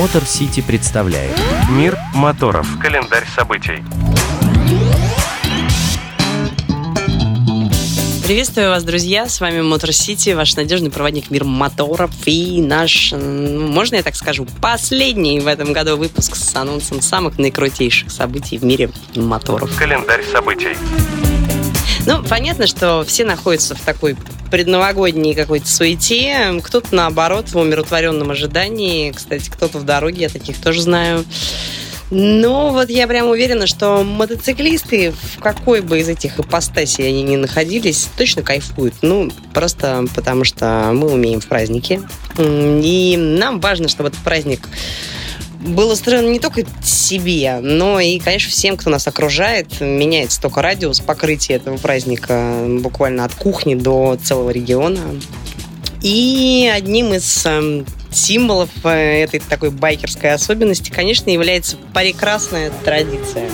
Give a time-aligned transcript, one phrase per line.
[0.00, 1.36] Мотор Сити представляет
[1.68, 2.66] Мир моторов.
[2.80, 3.84] Календарь событий.
[8.24, 9.28] Приветствую вас, друзья!
[9.28, 14.46] С вами Мотор Сити, ваш надежный проводник мир моторов и наш, можно я так скажу,
[14.62, 19.70] последний в этом году выпуск с анонсом самых наикрутейших событий в мире моторов.
[19.76, 20.78] Календарь событий.
[22.06, 24.16] Ну, понятно, что все находятся в такой
[24.50, 26.60] предновогодней какой-то суете.
[26.62, 29.12] Кто-то, наоборот, в умиротворенном ожидании.
[29.12, 31.24] Кстати, кто-то в дороге, я таких тоже знаю.
[32.10, 37.36] Но вот я прям уверена, что мотоциклисты, в какой бы из этих ипостасей они ни
[37.36, 38.94] находились, точно кайфуют.
[39.02, 42.02] Ну, просто потому что мы умеем в праздники.
[42.36, 44.68] И нам важно, чтобы этот праздник
[45.60, 49.80] был устроен не только себе, но и, конечно, всем, кто нас окружает.
[49.80, 55.00] Меняется только радиус покрытия этого праздника буквально от кухни до целого региона.
[56.02, 63.50] И одним из эм, символов э, этой такой байкерской особенности, конечно, является прекрасная традиция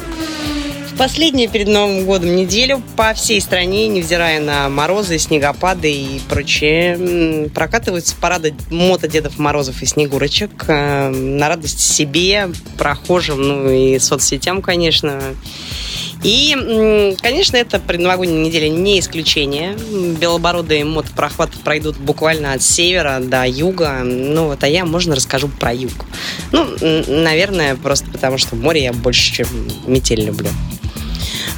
[0.97, 8.15] последнюю перед Новым годом неделю по всей стране, невзирая на морозы, снегопады и прочее, прокатываются
[8.21, 15.21] парады мото-дедов Морозов и Снегурочек э, на радость себе, прохожим, ну и соцсетям, конечно.
[16.23, 19.77] И, конечно, это предновогодняя неделя не исключение.
[20.19, 24.01] Белобородые мотопрохваты пройдут буквально от севера до юга.
[24.03, 25.93] Ну вот, а я, можно, расскажу про юг.
[26.53, 29.47] Ну, наверное, просто потому что море я больше, чем
[29.87, 30.49] метель люблю.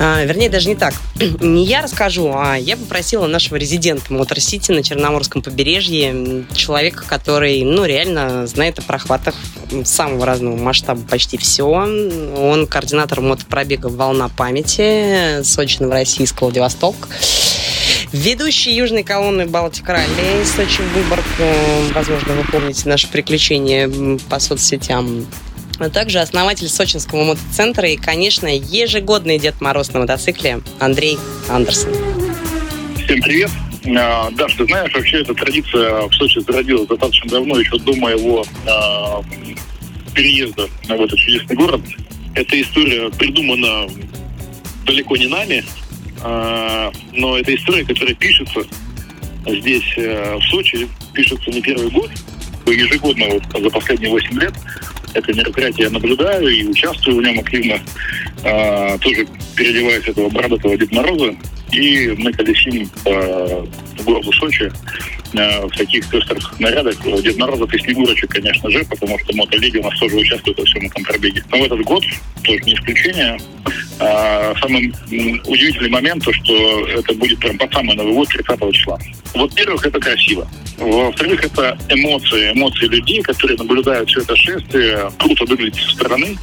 [0.00, 0.94] А, вернее, даже не так.
[1.40, 7.62] Не я расскажу, а я попросила нашего резидента Мотор Сити на Черноморском побережье, человека, который,
[7.64, 9.34] ну, реально знает о прохватах
[9.84, 11.64] самого разного масштаба почти все.
[11.64, 17.08] Он координатор мотопробега «Волна памяти» Сочи-Новороссийск, Владивосток.
[18.12, 21.24] Ведущий южной колонны Балтик Ралли Сочи Выборг.
[21.94, 25.26] Возможно, вы помните наши приключения по соцсетям
[25.78, 31.18] а также основатель сочинского мотоцентра и, конечно, ежегодный Дед Мороз на мотоцикле Андрей
[31.48, 31.92] Андерсон.
[32.96, 33.50] Всем привет!
[33.96, 38.44] А, да, ты знаешь, вообще эта традиция в Сочи зародилась достаточно давно, еще до моего
[38.66, 41.80] э, переезда в этот чудесный город.
[42.34, 43.88] Эта история придумана
[44.84, 45.64] далеко не нами,
[46.22, 48.60] э, но это история, которая пишется
[49.46, 52.10] здесь, э, в Сочи, пишется не первый год,
[52.66, 54.54] ежегодно вот, за последние 8 лет
[55.14, 57.80] это мероприятие я наблюдаю и участвую в нем активно.
[58.44, 59.26] А, тоже
[59.56, 61.34] переодеваюсь этого бородатого Деда Мороза.
[61.72, 63.66] И мы колесим по
[64.04, 64.70] городу Сочи
[65.36, 66.96] а, в таких пестрых нарядах.
[67.22, 70.86] Дед Морозов и Снегурочек, конечно же, потому что мотолига у нас тоже участвует во всем
[70.86, 71.44] этом пробеге.
[71.50, 72.02] Но в этот год,
[72.42, 73.38] тоже не исключение,
[74.00, 74.92] а, самый
[75.46, 78.98] удивительный момент, то, что это будет прям под самый Новый год 30 числа.
[79.34, 80.48] Во-первых, это красиво.
[80.78, 86.36] Во-вторых, это эмоции, эмоции людей, которые наблюдают все это шествие, круто выглядит со стороны.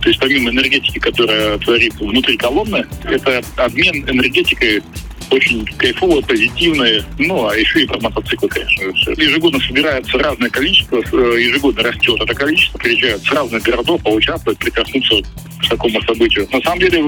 [0.00, 4.82] То есть помимо энергетики, которая творится внутри колонны, это обмен энергетикой
[5.30, 7.04] очень кайфовые, позитивные.
[7.18, 8.84] Ну, а еще и про мотоциклы, конечно.
[9.20, 15.16] Ежегодно собирается разное количество, э, ежегодно растет это количество, приезжают с разных городов поучаствовать, прикоснуться
[15.60, 16.48] к такому событию.
[16.52, 16.98] На самом деле,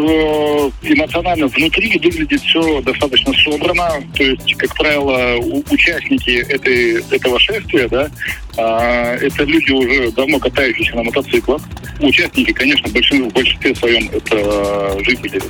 [0.82, 3.90] эмоционально внутри выглядит все достаточно собрано.
[4.16, 5.38] То есть, как правило,
[5.70, 8.10] участники этой, этого шествия, да,
[8.56, 11.62] а, это люди уже давно катающиеся на мотоциклах.
[12.00, 12.92] Участники, конечно, в
[13.32, 15.40] большинстве своем это жители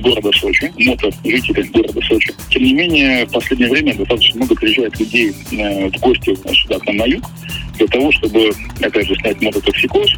[0.00, 2.34] города Сочи, мото жители города Сочи.
[2.50, 6.86] Тем не менее, в последнее время достаточно много приезжает людей э, в гости сюда, к
[6.86, 7.24] нам на юг,
[7.74, 10.10] для того, чтобы, опять же, снять мототоксикоз.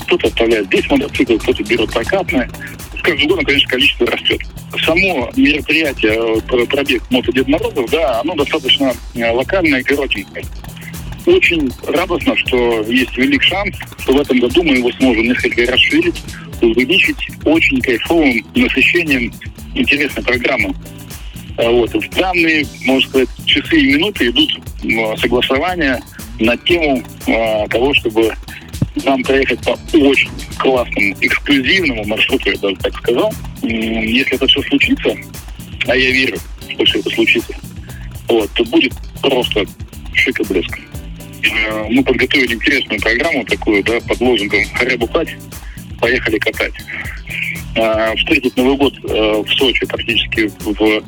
[0.00, 2.48] Кто-то оставляет здесь мотоцикл, кто-то берет прокатное.
[2.96, 4.40] С каждым годом, конечно, количество растет.
[4.84, 10.44] Само мероприятие, э, пробег Мото Дед Морозов, да, оно достаточно э, локальное и коротенькое
[11.26, 16.22] очень радостно, что есть велик шанс, что в этом году мы его сможем несколько расширить,
[16.60, 19.32] увеличить очень кайфовым насыщением
[19.74, 20.74] интересной программы.
[21.58, 21.92] А вот.
[21.92, 24.60] В данные, можно сказать, часы и минуты идут
[25.18, 26.02] согласования
[26.38, 28.32] на тему а, того, чтобы
[29.04, 30.28] нам проехать по очень
[30.58, 33.32] классному, эксклюзивному маршруту, я даже так сказал.
[33.62, 35.16] Если это все случится,
[35.86, 37.54] а я верю, что все это случится,
[38.28, 38.92] вот, то будет
[39.22, 39.64] просто
[40.14, 40.78] шик и блеск.
[41.52, 45.36] Э, мы подготовили интересную программу такую, да, под лозунгом «Харя бухать,
[46.00, 46.74] поехали катать».
[47.78, 51.02] А, встретить Новый год э, в Сочи практически в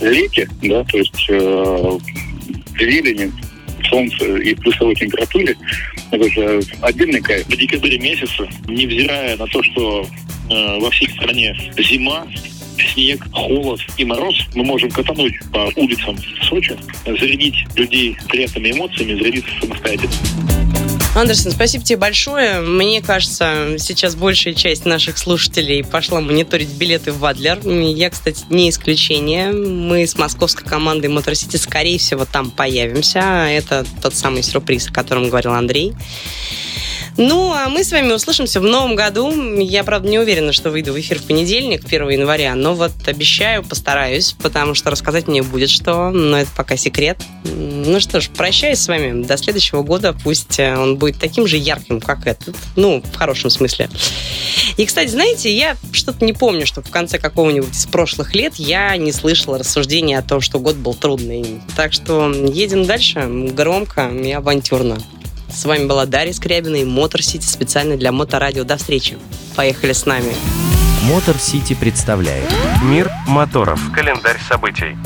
[0.00, 3.30] лете, да, то есть э, в зелени,
[3.88, 5.56] солнце и в плюсовой температуре,
[6.10, 7.46] это же отдельный кайф.
[7.46, 10.06] В декабре месяце, невзирая на то, что
[10.50, 12.26] э, во всей стране зима,
[12.92, 19.50] снег, холод и мороз, мы можем катануть по улицам Сочи, зарядить людей приятными эмоциями, зарядиться
[19.60, 20.53] самостоятельно.
[21.14, 22.58] Андерсон, спасибо тебе большое.
[22.58, 27.60] Мне кажется, сейчас большая часть наших слушателей пошла мониторить билеты в Вадлер.
[27.68, 29.52] Я, кстати, не исключение.
[29.52, 33.20] Мы с московской командой Motor City, скорее всего, там появимся.
[33.20, 35.94] Это тот самый сюрприз, о котором говорил Андрей.
[37.16, 39.30] Ну, а мы с вами услышимся в новом году.
[39.60, 43.62] Я, правда, не уверена, что выйду в эфир в понедельник, 1 января, но вот обещаю,
[43.62, 47.18] постараюсь, потому что рассказать мне будет что, но это пока секрет.
[47.44, 50.12] Ну что ж, прощаюсь с вами до следующего года.
[50.24, 52.56] Пусть э, он будет таким же ярким, как этот.
[52.76, 53.90] Ну, в хорошем смысле.
[54.78, 58.96] И, кстати, знаете, я что-то не помню, что в конце какого-нибудь из прошлых лет я
[58.96, 61.60] не слышала рассуждения о том, что год был трудный.
[61.76, 64.96] Так что едем дальше громко и авантюрно.
[65.52, 68.64] С вами была Дарья Скрябина и Мотор Сити специально для Моторадио.
[68.64, 69.18] До встречи.
[69.54, 70.32] Поехали с нами.
[71.02, 72.50] Мотор Сити представляет
[72.82, 73.78] Мир моторов.
[73.94, 74.96] Календарь событий.